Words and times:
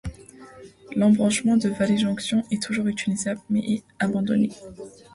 L'embranchement 0.95 1.57
de 1.57 1.69
Vallée-Jonction 1.69 2.41
est 2.49 2.63
toujours 2.63 2.87
utilisable 2.87 3.41
mais 3.51 3.59
est 3.59 3.83
abandonné. 3.99 4.49